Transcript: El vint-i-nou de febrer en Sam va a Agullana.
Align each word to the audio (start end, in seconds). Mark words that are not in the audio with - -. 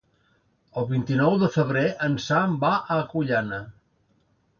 El 0.81 0.85
vint-i-nou 0.91 1.35
de 1.43 1.49
febrer 1.57 1.83
en 2.07 2.15
Sam 2.29 2.55
va 2.65 2.71
a 2.79 2.97
Agullana. 3.05 3.61